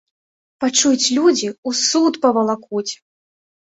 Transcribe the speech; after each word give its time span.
Пачуюць 0.65 1.11
людзі, 1.19 1.53
у 1.69 1.77
суд 1.85 2.13
павалакуць! 2.27 2.93